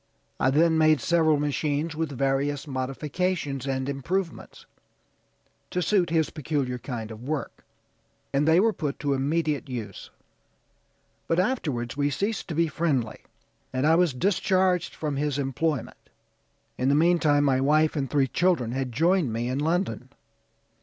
[0.39, 4.65] I then made several machines with various modifications and improvements,
[5.69, 7.63] to suit his peculiar kind of work,
[8.33, 10.09] and they were put to immediate use;
[11.27, 13.19] but afterwards we ceased to be friendly,
[13.71, 16.09] and I was discharged from his employment.
[16.79, 20.09] In the meantime my wife and three children had joined me in London.